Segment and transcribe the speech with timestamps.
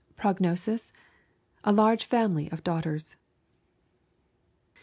[0.17, 0.91] Prognosis:
[1.63, 3.17] A large family of daughters.